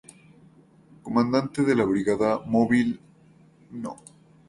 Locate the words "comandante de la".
1.03-1.83